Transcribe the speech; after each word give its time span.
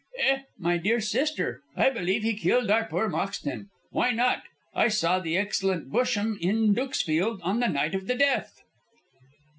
"Eh, 0.17 0.39
my 0.57 0.77
dear 0.77 0.99
sister, 0.99 1.61
I 1.77 1.91
believe 1.91 2.23
he 2.23 2.33
killed 2.33 2.71
our 2.71 2.85
poor 2.85 3.07
Moxton! 3.07 3.67
Why 3.91 4.09
not? 4.09 4.41
I 4.73 4.87
saw 4.87 5.19
the 5.19 5.37
excellent 5.37 5.91
Busham 5.91 6.39
in 6.41 6.73
Dukesfield 6.73 7.39
on 7.43 7.59
the 7.59 7.67
night 7.69 7.93
of 7.93 8.07
the 8.07 8.15
death." 8.15 8.61